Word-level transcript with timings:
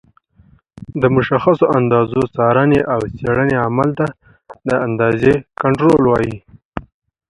د 1.01 1.03
مشخصو 1.15 1.65
اندازو 1.77 2.21
څارنې 2.35 2.79
او 2.93 2.99
څېړنې 3.17 3.55
عمل 3.65 3.89
ته 3.99 4.07
د 4.67 4.69
اندازې 4.87 5.33
کنټرول 5.61 6.03
وایي. 6.07 6.35